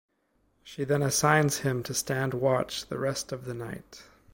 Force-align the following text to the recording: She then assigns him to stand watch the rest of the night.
She 0.63 0.83
then 0.83 1.03
assigns 1.03 1.57
him 1.59 1.83
to 1.83 1.93
stand 1.93 2.33
watch 2.33 2.87
the 2.87 2.97
rest 2.97 3.31
of 3.31 3.45
the 3.45 3.53
night. 3.53 4.01